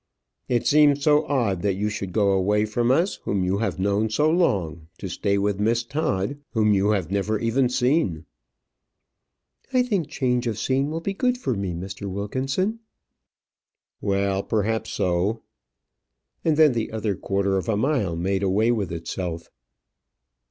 "It 0.49 0.65
seems 0.65 1.03
so 1.03 1.27
odd 1.27 1.61
that 1.61 1.75
you 1.75 1.87
should 1.87 2.11
go 2.11 2.31
away 2.31 2.65
from 2.65 2.89
us, 2.89 3.17
whom 3.17 3.43
you 3.43 3.59
have 3.59 3.77
known 3.77 4.09
so 4.09 4.31
long, 4.31 4.87
to 4.97 5.07
stay 5.07 5.37
with 5.37 5.59
Miss 5.59 5.83
Todd, 5.83 6.39
whom 6.53 6.73
you 6.73 6.89
never 7.11 7.37
have 7.37 7.43
even 7.45 7.69
seen." 7.69 8.25
"I 9.71 9.83
think 9.83 10.07
change 10.09 10.47
of 10.47 10.57
scene 10.57 10.89
will 10.89 11.01
be 11.01 11.13
good 11.13 11.37
for 11.37 11.53
me, 11.53 11.75
Mr. 11.75 12.07
Wilkinson." 12.11 12.79
"Well, 14.01 14.41
perhaps 14.41 14.89
so." 14.89 15.43
And 16.43 16.57
then 16.57 16.71
the 16.71 16.91
other 16.91 17.15
quarter 17.15 17.55
of 17.57 17.69
a 17.69 17.77
mile 17.77 18.15
made 18.15 18.41
away 18.41 18.71
with 18.71 18.91
itself. 18.91 19.51